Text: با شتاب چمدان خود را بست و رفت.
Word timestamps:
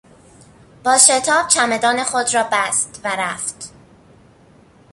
با 0.83 0.97
شتاب 0.97 1.47
چمدان 1.47 2.03
خود 2.03 2.35
را 2.35 2.43
بست 2.51 3.01
و 3.03 3.15
رفت. 3.17 3.69